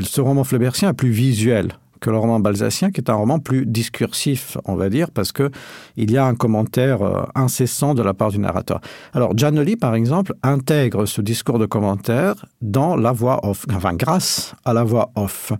[0.00, 3.66] ce roman flaubertien est plus visuel que le roman balzacien, qui est un roman plus
[3.66, 5.50] discursif, on va dire, parce que
[5.96, 8.80] il y a un commentaire euh, incessant de la part du narrateur.
[9.14, 14.54] Alors, Giannoli, par exemple, intègre ce discours de commentaire dans la voix off, enfin, grâce
[14.66, 15.52] à la voix off,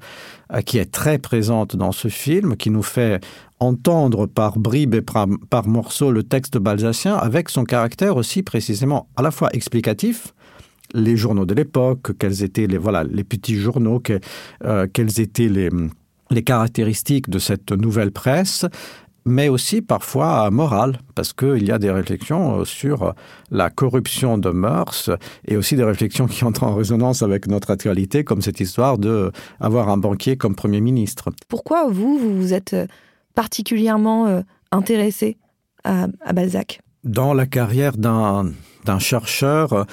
[0.52, 3.24] euh, qui est très présente dans ce film, qui nous fait
[3.58, 9.08] entendre par bribes et par, par morceaux le texte balzacien, avec son caractère aussi précisément
[9.16, 10.34] à la fois explicatif,
[10.94, 14.20] les journaux de l'époque, quels étaient les, voilà, les petits journaux, que,
[14.64, 15.70] euh, quels étaient les,
[16.30, 18.66] les caractéristiques de cette nouvelle presse,
[19.24, 23.12] mais aussi parfois morale, parce qu'il y a des réflexions sur
[23.50, 25.10] la corruption de mœurs
[25.48, 29.88] et aussi des réflexions qui entrent en résonance avec notre actualité, comme cette histoire d'avoir
[29.88, 31.32] un banquier comme Premier ministre.
[31.48, 32.76] Pourquoi vous, vous vous êtes
[33.34, 35.38] particulièrement euh, intéressé
[35.82, 36.80] à, à Balzac?
[37.02, 38.52] Dans la carrière d'un
[38.98, 39.86] chercheur,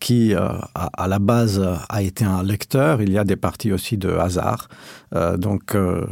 [0.00, 3.96] qui euh, à la base a été un lecteur, il y a des parties aussi
[3.96, 4.68] de hasard.
[5.14, 6.04] Euh, donc euh,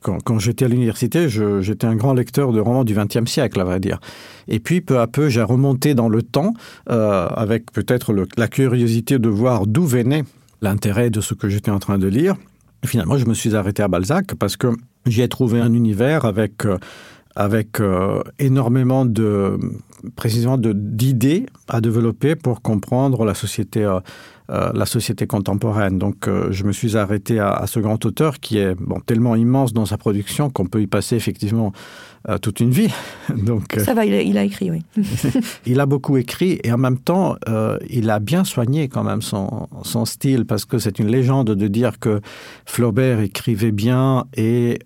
[0.00, 3.80] quand, j'étais à l'université, j'étais un grand lecteur de romans du XXe siècle, à vrai
[3.80, 4.00] dire.
[4.48, 6.54] Et puis peu à peu, j'ai remonté dans le temps
[6.90, 10.24] euh, avec peut-être la curiosité de voir d'où venait
[10.62, 12.36] l'intérêt de ce que j'étais en train de lire.
[12.84, 14.68] Finalement, je me suis arrêté à Balzac parce que
[15.06, 16.78] j'y ai trouvé un univers avec euh,
[17.36, 19.58] avec euh, énormément de
[20.14, 23.84] précisément d'idées à développer pour comprendre la société
[24.48, 25.98] euh, la société contemporaine.
[25.98, 29.34] Donc euh, je me suis arrêté à, à ce grand auteur qui est bon, tellement
[29.34, 31.72] immense dans sa production qu'on peut y passer effectivement
[32.28, 32.92] euh, toute une vie.
[33.36, 34.84] Donc, Ça va, il a, il a écrit, oui.
[35.66, 37.34] il a beaucoup écrit et en même temps,
[37.90, 41.68] il a bien soigné quand même son, son style parce que c'est une légende de
[41.68, 42.20] dire que
[42.66, 44.78] Flaubert écrivait bien et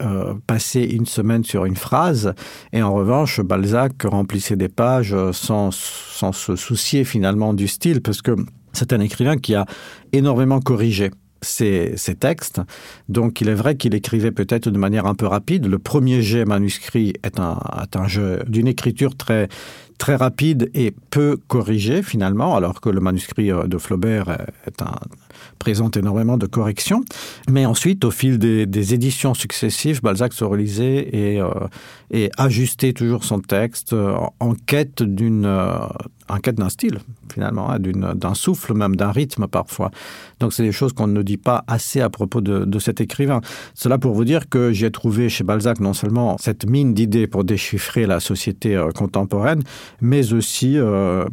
[0.46, 2.32] passait une semaine sur une phrase
[2.72, 8.22] et en revanche, Balzac remplissait des pages sans, sans se soucier finalement du style parce
[8.22, 8.36] que
[8.72, 9.66] c'est un écrivain qui a
[10.12, 11.10] énormément corrigé
[11.42, 12.60] ces textes.
[13.08, 15.66] Donc il est vrai qu'il écrivait peut-être de manière un peu rapide.
[15.66, 19.48] Le premier jet manuscrit est un, est un jeu d'une écriture très
[19.96, 24.94] très rapide et peu corrigé finalement, alors que le manuscrit de Flaubert est un,
[25.58, 27.02] présente énormément de corrections.
[27.48, 33.40] Mais ensuite, au fil des, éditions successives, Balzac se relisait et, euh, ajustait toujours son
[33.40, 35.78] texte euh, en quête d'une euh,
[36.28, 36.98] enquête d'un style
[37.32, 39.92] finalement d'un souffle même d'un rythme parfois.
[40.40, 43.40] Donc c'est des choses qu'on ne dit pas assez à propos de, cet écrivain.
[43.74, 47.44] Cela pour vous dire que j'ai trouvé chez balzac non seulement cette mine d'idées pour
[47.44, 49.62] déchiffrer la société contemporaine
[50.00, 50.76] mais aussi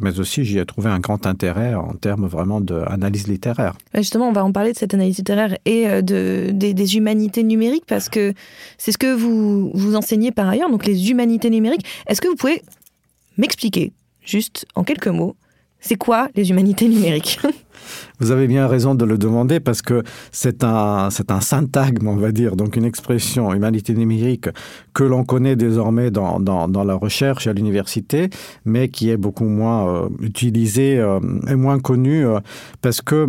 [0.00, 4.32] mais aussi j'y ai trouvé un grand intérêt en termes vraiment d'analyse littéraire justement on
[4.32, 8.08] va en parler de cette analyse littéraire et euh, de des, des humanités numériques parce
[8.08, 8.34] que
[8.76, 11.84] c'est ce que vous vous enseignez par ailleurs donc les humanités numériques.
[12.06, 12.62] Est-ce que vous pouvez
[13.36, 13.92] m'expliquer
[14.24, 15.36] juste en quelques mots,
[15.80, 17.38] c'est quoi les humanités numériques?
[18.20, 22.32] Vous avez bien raison de le demander parce que c'est un, un syntagme, on va
[22.32, 24.48] dire, donc une expression humanité numérique
[24.94, 28.30] que l'on connaît désormais dans, dans, la recherche à l'université,
[28.64, 32.40] mais qui est beaucoup moins euh, utilisée euh, et moins connue euh,
[32.82, 33.26] parce que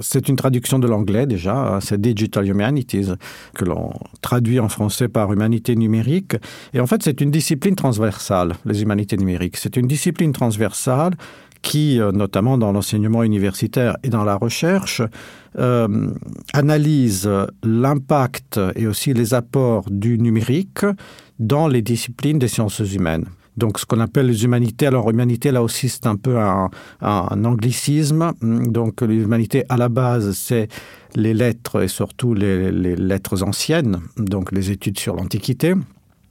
[0.00, 3.12] c'est une traduction de l'anglais déjà, c'est Digital Humanities,
[3.54, 6.36] que l'on traduit en français par humanité numérique.
[6.74, 9.56] Et en fait, c'est une discipline transversale, les humanités numériques.
[9.56, 11.14] C'est une discipline transversale
[11.62, 15.02] qui, euh, notamment dans l'enseignement universitaire et dans la recherche,
[15.58, 16.10] euh,
[16.52, 17.28] analyse
[17.62, 20.84] l'impact et aussi les apports du numérique
[21.38, 23.26] dans les disciplines des sciences humaines.
[23.56, 24.86] Donc ce qu'on appelle les humanités.
[24.86, 26.70] Alors humanité là aussi c'est un peu un,
[27.44, 28.32] anglicisme.
[28.40, 30.68] Donc l'humanité à la base c'est
[31.14, 35.74] les lettres et surtout les, les lettres anciennes donc les études sur l'antiquité.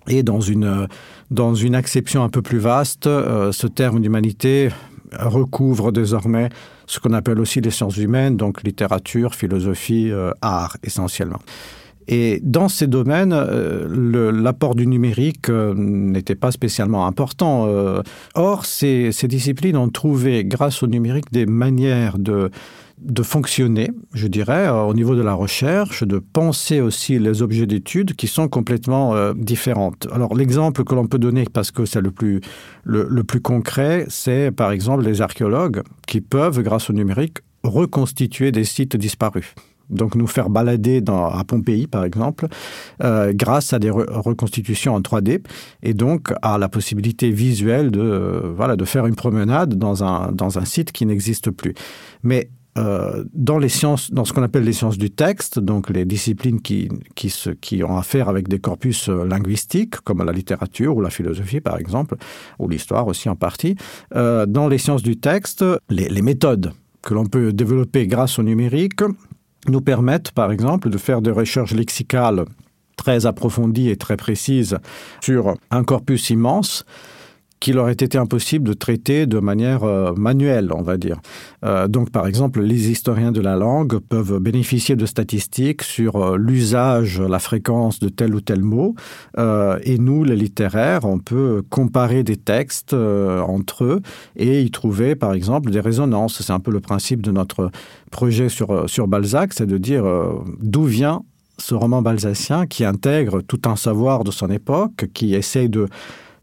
[0.07, 0.87] Et dans une
[1.29, 4.69] dans une acception un peu plus vaste euh, ce terme d'humanité
[5.17, 6.49] recouvre désormais
[6.85, 11.39] ce qu'on appelle aussi les sciences humaines, donc littérature, philosophie, euh, art essentiellement.
[12.07, 17.67] Et dans ces domaines, euh, l'apport du numérique euh, n'était pas spécialement important.
[18.33, 22.49] Or, ces disciplines ont trouvé, grâce au numérique, des manières de,
[23.01, 27.65] de fonctionner, je dirais, euh, au niveau de la recherche, de penser aussi les objets
[27.65, 30.07] d'études qui sont complètement euh, différentes.
[30.12, 32.41] Alors l'exemple que l'on peut donner parce que c'est le plus,
[32.83, 38.63] le, plus concret, c'est par exemple les archéologues qui peuvent, grâce au numérique, reconstituer des
[38.63, 39.53] sites disparus
[39.89, 42.47] donc nous faire balader dans, à Pompéi par exemple
[43.03, 45.41] euh, grâce à des re reconstitutions en 3D
[45.83, 50.31] et donc à la possibilité visuelle de euh, voilà de faire une promenade dans un,
[50.31, 51.73] dans un site qui n'existe plus
[52.23, 56.05] mais euh, dans les sciences, dans ce qu'on appelle les sciences du texte, donc les
[56.05, 61.09] disciplines qui, qui, ont affaire avec des corpus euh, linguistiques, comme la littérature ou la
[61.09, 62.15] philosophie par exemple,
[62.57, 63.75] ou l'histoire aussi en partie,
[64.15, 69.01] euh, dans les sciences du texte, les méthodes que l'on peut développer grâce au numérique
[69.67, 72.45] nous permettent par exemple de faire des recherches lexicales
[72.95, 74.77] très approfondies et très précises
[75.21, 76.85] sur un corpus immense,
[77.59, 81.19] qu'il aurait été impossible de traiter de manière euh, manuelle, on va dire.
[81.65, 86.37] Euh, donc, par exemple, les historiens de la langue peuvent bénéficier de statistiques sur euh,
[86.37, 88.95] l'usage, la fréquence de tel ou tel mot.
[89.83, 94.01] Et nous, les littéraires, on peut comparer des textes entre eux
[94.35, 96.41] et y trouver, par exemple, des résonances.
[96.41, 97.71] C'est un peu le principe de notre
[98.11, 100.03] projet sur, sur Balzac, c'est de dire
[100.59, 101.23] d'où vient
[101.57, 105.87] ce roman balzacien qui intègre tout un savoir de son époque, qui essaye de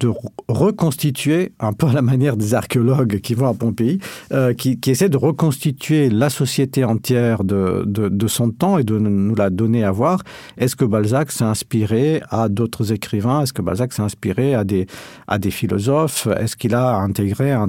[0.00, 0.12] de
[0.48, 4.00] reconstituer un peu à la manière des archéologues qui vont à Pompéi,
[4.32, 8.98] euh, qui, qui essaie de reconstituer la société entière de, de, son temps et de
[8.98, 10.22] nous la donner à voir.
[10.58, 13.42] Est-ce que Balzac s'est inspiré à d'autres écrivains?
[13.42, 14.86] Est-ce que Balzac s'est inspiré à des,
[15.26, 16.26] à des philosophes?
[16.38, 17.68] Est-ce qu'il a intégré un,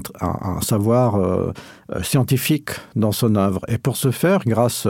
[0.61, 1.51] savoir euh,
[2.01, 3.61] scientifique dans son œuvre?
[3.67, 4.87] Et pour ce faire, grâce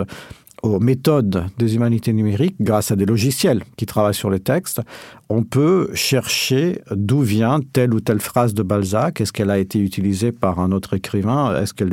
[0.73, 4.81] aux méthodes des humanités numériques, grâce à des logiciels qui travaillent sur les textes,
[5.29, 9.19] on peut chercher d'où vient telle ou telle phrase de Balzac.
[9.19, 11.59] Est-ce qu'elle a été utilisée par un autre écrivain?
[11.61, 11.83] Est-ce qu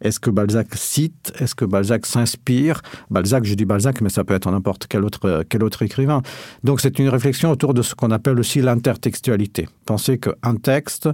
[0.00, 1.32] est que Balzac cite?
[1.40, 2.82] Est-ce que Balzac s'inspire?
[3.10, 6.22] Balzac, je dis Balzac, mais ça peut être n'importe quel autre, quel autre écrivain.
[6.64, 9.68] Donc c'est une réflexion autour de ce qu'on appelle aussi l'intertextualité.
[9.84, 11.08] Pensez qu'un texte,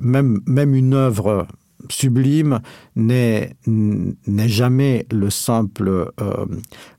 [0.00, 1.46] même, même une œuvre
[1.90, 2.60] sublime
[2.96, 3.54] n'est
[4.46, 6.46] jamais le simple euh,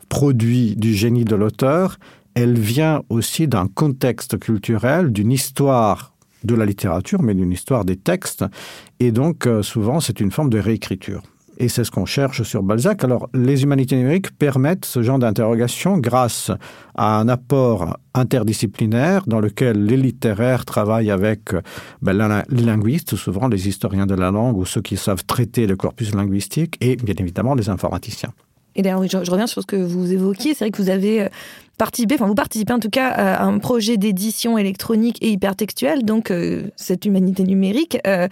[0.10, 1.98] produit du génie de l'auteur,
[2.36, 7.96] elle vient aussi d'un contexte culturel, d'une histoire de la littérature, mais d'une histoire des
[7.96, 8.46] textes,
[9.00, 11.24] et donc euh, souvent c'est une forme de réécriture.
[11.64, 13.06] Et c'est ce qu'on cherche sur Balzac.
[13.06, 16.52] Alors les humanités numériques permettent ce genre d'interrogation grâce
[16.94, 21.52] à un apport interdisciplinaire dans lequel les littéraires travaillent avec
[22.02, 25.78] ben, les linguistes, souvent les historiens de la langue ou ceux qui savent traiter le
[25.78, 28.34] corpus linguistique et bien évidemment les informaticiens.
[28.76, 30.54] Et d'ailleurs, je, reviens sur ce que vous évoquiez.
[30.54, 31.30] C'est vrai que vous avez
[31.78, 36.30] participé, enfin vous participez en tout cas à un projet d'édition électronique et hypertextuelle, donc
[36.30, 37.98] euh, cette humanité numérique.
[38.06, 38.28] Euh,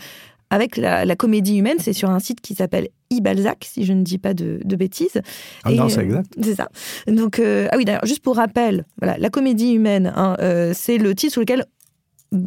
[0.51, 4.03] avec la, la comédie humaine, c'est sur un site qui s'appelle iBalzac, si je ne
[4.03, 5.21] dis pas de, de bêtises.
[5.63, 6.31] Ah non, c'est exact.
[6.43, 6.67] C'est ça.
[7.07, 10.97] Donc, euh, ah oui, d'ailleurs, juste pour rappel, voilà, la comédie humaine, hein, euh, c'est
[10.97, 11.65] le titre sous lequel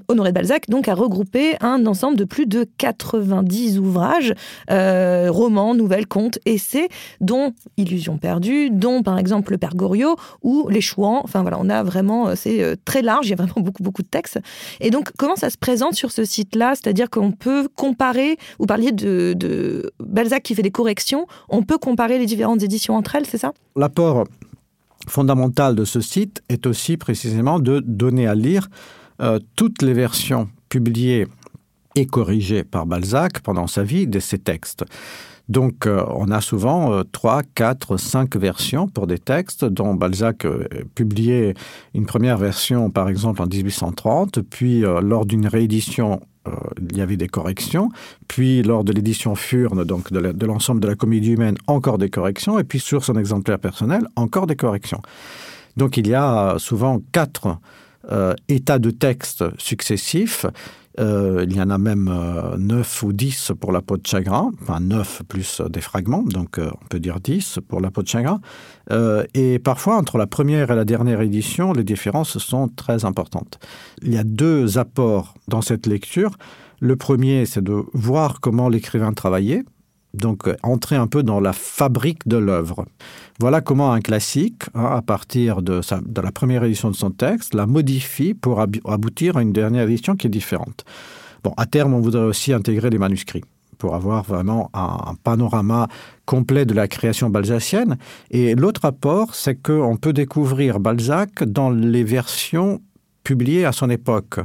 [0.08, 4.32] Honoré de Balzac donc a regroupé un ensemble de plus de 90 ouvrages,
[4.70, 6.88] euh, romans, nouvelles, contes, essais,
[7.20, 11.20] dont Illusion perdue, dont par exemple Le Père Goriot ou Les Chouans.
[11.22, 13.82] Enfin voilà, on a vraiment, euh, c'est euh, très large, il y a vraiment beaucoup,
[13.82, 14.40] beaucoup de textes.
[14.80, 16.72] Et donc, comment ça se présente sur ce site-là?
[16.74, 21.76] C'est-à-dire qu'on peut comparer, vous parliez de, de Balzac qui fait des corrections, on peut
[21.76, 23.52] comparer les différentes éditions entre elles, c'est ça?
[23.76, 24.24] L'apport
[25.06, 28.68] fondamental de ce site est aussi précisément de donner à lire
[29.20, 31.26] euh, toutes les versions publiées
[31.94, 34.84] et corrigées par Balzac pendant sa vie de ces textes.
[35.48, 40.46] Donc euh, on a souvent euh, 3, 4, 5 versions pour des textes dont Balzac
[40.94, 41.54] publiait
[41.94, 46.20] une première version par exemple en 1830, puis lors d'une réédition
[46.90, 47.88] il y avait des corrections,
[48.28, 52.58] puis lors de l'édition Furne, donc de l'ensemble de la comédie humaine, encore des corrections,
[52.58, 55.00] et puis sur son exemplaire personnel, encore des corrections.
[55.78, 57.56] Donc il y a souvent quatre
[58.10, 60.46] euh, états de texte successifs.
[61.00, 64.52] Euh, il y en a même euh, 9 ou 10 pour la peau de chagrin,
[64.62, 68.08] enfin 9 plus des fragments, donc euh, on peut dire 10 pour la peau de
[68.08, 68.40] chagrin.
[69.34, 73.58] Et parfois, entre la première et la dernière édition, les différences sont très importantes.
[74.02, 76.36] Il y a deux apports dans cette lecture.
[76.80, 79.64] Le premier, c'est de voir comment l'écrivain travaillait,
[80.14, 82.84] donc euh, entrer un peu dans la fabrique de l'œuvre.
[83.40, 85.80] Voilà comment un classique, hein, à partir de,
[86.22, 90.16] la première édition de son texte, la modifie pour ab aboutir à une dernière édition
[90.16, 90.84] qui est différente.
[91.42, 93.44] Bon, à terme, on voudrait aussi intégrer les manuscrits
[93.78, 95.88] pour avoir vraiment un, un panorama
[96.24, 97.96] complet de la création balsacienne.
[98.30, 102.80] Et l'autre apport, c'est qu'on peut découvrir Balzac dans les versions
[103.24, 104.38] publiées à son époque.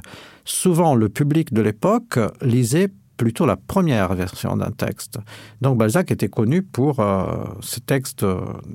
[0.45, 5.19] Souvent, le public de l'époque lisait plutôt la première version d'un texte.
[5.60, 7.25] Donc Balzac était connu pour euh,
[7.60, 8.25] ce texte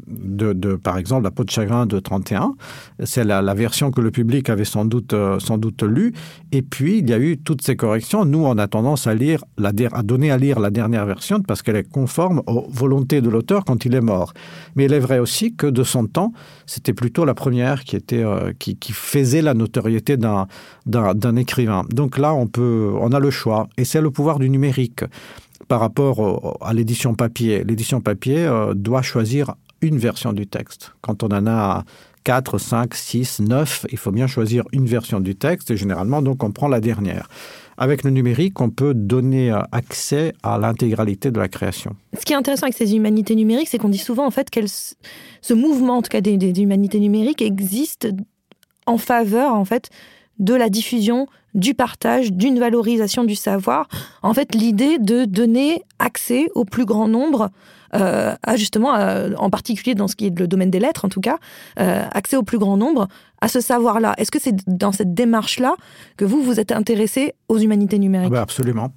[0.07, 2.55] de, de, par exemple, La peau de chagrin de 31.
[3.05, 6.13] C'est la, version que le public avait sans doute, euh, sans doute lu.
[6.53, 8.27] Et puis, il y a eu toutes ces corrections.
[8.27, 11.63] Nous, on a tendance à, lire la, à donner à lire la dernière version parce
[11.63, 14.35] qu'elle est conforme aux volontés de l'auteur quand il est mort.
[14.77, 16.33] Mais il est vrai aussi que de son temps,
[16.67, 21.85] c'était plutôt la première qui, était, euh, qui, qui faisait la notoriété d'un écrivain.
[21.91, 23.69] Donc là, on, peut, on a le choix.
[23.79, 25.05] Et c'est le pouvoir du numérique.
[25.69, 27.65] par rapport à l'édition papier.
[27.65, 30.93] L'édition papier euh, doit choisir une version du texte.
[31.01, 31.85] Quand on en a
[32.25, 36.43] 4, 5, 6, 9, il faut bien choisir une version du texte et généralement donc
[36.43, 37.29] on prend la dernière.
[37.77, 41.97] Avec le numérique, on peut donner euh, accès à l'intégralité de la création.
[42.19, 44.49] Ce qui est intéressant avec ces humanités numériques, c'est qu'on dit souvent en fait
[45.41, 48.09] ce mouvement, en tout cas des, des humanités numériques, existe
[48.87, 49.91] en faveur en fait
[50.39, 53.89] de la diffusion, du partage, d'une valorisation du savoir.
[54.23, 57.51] En fait, l'idée de donner accès au plus grand nombre,
[57.95, 58.95] euh, justement,
[59.37, 61.39] en particulier dans ce qui est le domaine des lettres en tout cas,
[61.79, 63.09] euh, accès au plus grand nombre
[63.41, 64.15] à ce savoir-là.
[64.19, 65.77] Est-ce que c'est dans cette démarche-là
[66.17, 68.33] que vous vous êtes intéressé aux humanités numériques?
[68.33, 68.93] Oui, Absolument.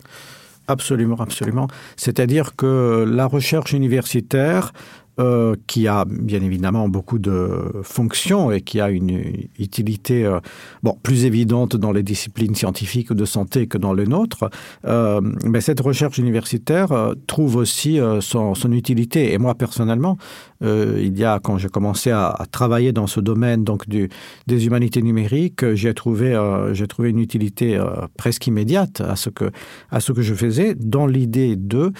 [0.69, 1.67] Absolument, absolument.
[1.95, 4.73] C'est-à-dire que la recherche universitaire
[5.19, 10.39] euh, qui a bien évidemment beaucoup de fonctions et qui a une utilité euh,
[10.83, 14.47] bon, plus évidente dans les disciplines scientifiques de santé que dans les nôtres,
[14.85, 16.89] euh, mais cette recherche universitaire
[17.25, 19.33] trouve aussi son, utilité.
[19.33, 20.17] Et moi, personnellement,
[20.61, 25.73] il y a, quand j'ai commencé à, travailler dans ce domaine donc des humanités numériques,
[25.73, 27.81] j'ai trouvé, euh, trouvé une utilité
[28.17, 29.49] presque immédiate à ce, que,
[29.89, 31.91] à ce que je faisais dans l'idée de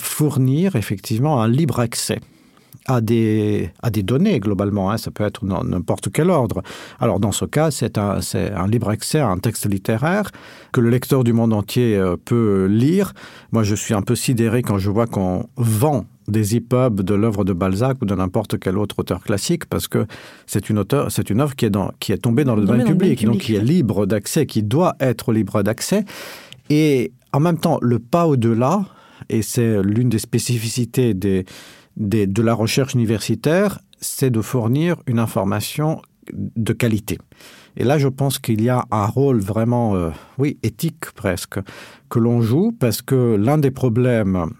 [0.00, 2.18] fournir effectivement un libre accès
[2.86, 4.96] à des, à des données globalement hein.
[4.96, 6.62] ça peut être dans n'importe quel ordre.
[6.98, 10.30] Alors dans ce cas c'est un, un libre accès à un texte littéraire
[10.72, 13.12] que le lecteur du monde entier euh, peut lire.
[13.52, 17.44] Moi je suis un peu sidéré quand je vois qu'on vend des hip-hop de l'œuvre
[17.44, 20.06] de Balzac ou de n'importe quel autre auteur classique parce que
[20.46, 22.86] c'est une auteur c'est une œuvre qui est dans qui est tombée dans le domaine
[22.86, 23.26] public, public.
[23.26, 26.04] Donc qui est libre d'accès qui doit être libre d'accès.
[26.70, 28.84] Et en même temps le pas au-delà
[29.28, 31.44] et c'est l'une des spécificités des,
[31.96, 36.00] de la recherche universitaire, c'est de fournir une information
[36.32, 37.18] de qualité.
[37.76, 41.60] Et là, je pense qu'il y a un rôle vraiment, euh, oui, éthique presque,
[42.08, 44.50] que l'on joue, parce que l'un des problèmes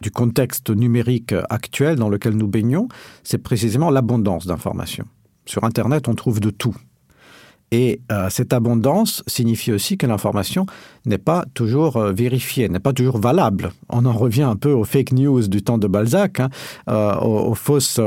[0.00, 2.88] du contexte numérique actuel dans lequel nous baignons,
[3.22, 5.06] c'est précisément l'abondance d'informations.
[5.46, 6.74] Sur Internet, on trouve de tout.
[7.74, 10.64] Et euh, cette abondance signifie aussi que l'information
[11.06, 13.72] n'est pas toujours euh, vérifiée, n'est pas toujours valable.
[13.88, 16.50] On en revient un peu aux fake news du temps de Balzac, hein,
[16.88, 17.98] euh, aux, fausses,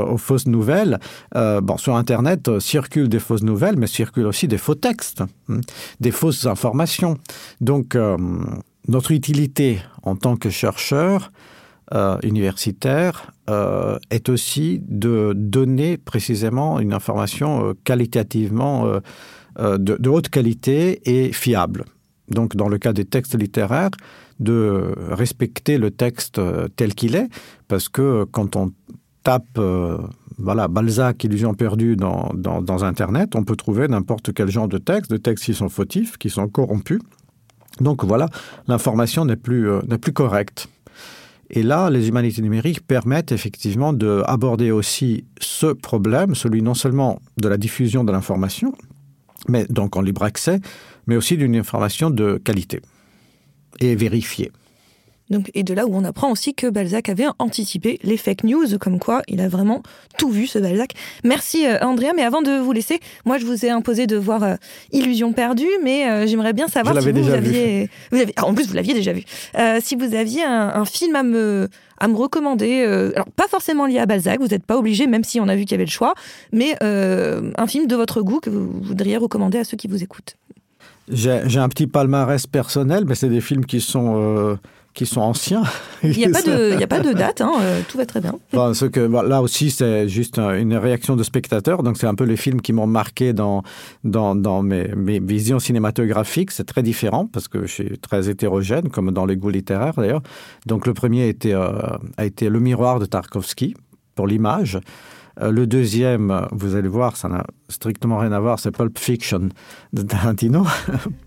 [0.46, 0.98] nouvelles.
[1.34, 5.60] Bon, sur Internet, circulent des fausses nouvelles, mais circulent aussi des faux textes, hein,
[6.00, 7.18] des fausses informations.
[7.60, 7.94] Donc,
[8.88, 11.30] notre utilité en tant que chercheur,
[12.22, 13.32] universitaire
[14.10, 19.00] est aussi de donner précisément une information qualitativement
[19.58, 21.84] de, de haute qualité et fiable.
[22.28, 23.90] Donc dans le cas des textes littéraires,
[24.38, 27.28] de respecter le texte euh, tel qu'il est,
[27.66, 28.70] parce que quand on
[29.24, 29.98] tape euh,
[30.38, 34.78] voilà, Balzac, illusion perdue dans, dans, dans Internet, on peut trouver n'importe quel genre de
[34.78, 37.00] texte, de textes qui sont fautifs, qui sont corrompus.
[37.80, 38.28] Donc voilà,
[38.68, 40.68] l'information n'est plus, euh, plus correcte.
[41.50, 47.48] Et là, les humanités numériques permettent effectivement d'aborder aussi ce problème, celui non seulement de
[47.48, 48.74] la diffusion de l'information,
[49.48, 50.60] mais donc en libre accès,
[51.06, 52.80] mais aussi d'une information de qualité
[53.80, 54.52] et vérifiée.
[55.30, 58.78] Donc, et de là où on apprend aussi que Balzac avait anticipé les fake news,
[58.80, 59.82] comme quoi il a vraiment
[60.16, 60.92] tout vu ce Balzac.
[61.22, 64.42] Merci euh, Andrea, mais avant de vous laisser, moi je vous ai imposé de voir
[64.42, 64.54] euh,
[64.90, 67.90] Illusion perdue, mais euh, j'aimerais bien savoir si vous, vous aviez...
[68.10, 68.18] Vous.
[68.36, 69.24] Ah, en plus vous l'aviez déjà vu.
[69.82, 73.98] Si vous aviez un, un film à me, à me recommander, alors pas forcément lié
[73.98, 75.90] à Balzac, vous n'êtes pas obligé, même si on a vu qu'il y avait le
[75.90, 76.14] choix,
[76.52, 80.36] mais un film de votre goût que vous voudriez recommander à ceux qui vous écoutent.
[81.10, 84.58] J'ai un petit palmarès personnel, mais c'est des films qui sont...
[84.98, 85.62] Qui sont anciens.
[86.02, 86.28] Il n'y a,
[86.82, 88.34] a pas de date, hein, euh, tout va très bien.
[88.52, 91.84] Bon, ce que, bon, là aussi, c'est juste une réaction de spectateur.
[91.84, 93.62] Donc, c'est un peu les films qui m'ont marqué dans,
[94.02, 96.50] dans, dans mes, mes visions cinématographiques.
[96.50, 100.22] C'est très différent parce que je suis très hétérogène, comme dans les goûts littéraires d'ailleurs.
[100.66, 101.78] Donc, le premier a été, euh,
[102.16, 103.76] a été Le miroir de Tarkovsky
[104.16, 104.80] pour l'image.
[105.40, 109.48] Euh, le deuxième, vous allez voir, ça n'a strictement rien à voir, c'est Pulp Fiction
[109.92, 110.64] de Tarantino.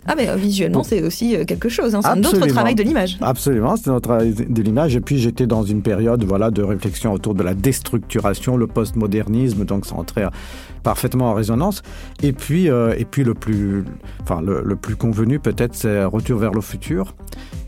[0.08, 2.02] Ah mais euh, visuellement, c'est aussi euh, quelque chose, hein.
[2.02, 3.18] c'est un autre travail de l'image.
[3.22, 4.96] Absolument, c'est notre travail de l'image.
[4.96, 9.64] Et puis j'étais dans une période voilà, de réflexion autour de la déstructuration, le postmodernisme,
[9.64, 10.28] donc ça entrait
[10.84, 11.84] parfaitement en résonance.
[12.24, 13.86] Et puis, euh, et puis le, plus,
[14.22, 17.16] enfin, le, le plus convenu peut-être, c'est Retour vers le futur,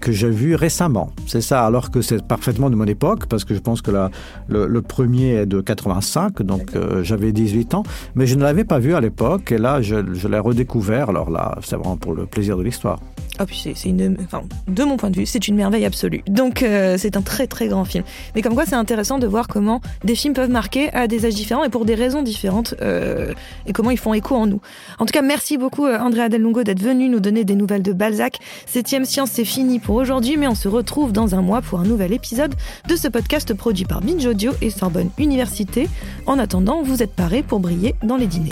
[0.01, 1.11] que j'ai vu récemment.
[1.27, 4.09] C'est ça, alors que c'est parfaitement de mon époque, parce que je pense que la,
[4.49, 7.83] le, le premier est de 85, donc euh, j'avais 18 ans,
[8.15, 9.95] mais je ne l'avais pas vu à l'époque, et là, je,
[10.27, 11.09] l'ai redécouvert.
[11.09, 12.99] Alors là, c'est vraiment pour le plaisir de l'histoire.
[13.39, 16.23] Ah puis c'est une, enfin, de mon point de vue, c'est une merveille absolue.
[16.27, 18.03] Donc euh, c'est un très très grand film.
[18.35, 21.33] Mais comme quoi, c'est intéressant de voir comment des films peuvent marquer à des âges
[21.33, 23.33] différents et pour des raisons différentes euh,
[23.65, 24.61] et comment ils font écho en nous.
[24.99, 27.81] En tout cas, merci beaucoup euh, Andrea Del Lungo d'être venu nous donner des nouvelles
[27.81, 28.39] de Balzac.
[28.67, 31.85] Septième Science, c'est fini pour aujourd'hui, mais on se retrouve dans un mois pour un
[31.85, 32.53] nouvel épisode
[32.87, 35.89] de ce podcast produit par Binge Audio et Sorbonne Université.
[36.27, 38.51] En attendant, vous êtes parés pour briller dans les dîners.